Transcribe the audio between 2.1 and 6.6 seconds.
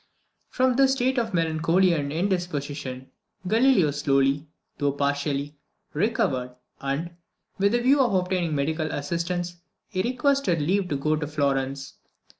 indisposition, Galileo slowly, though partially, recovered,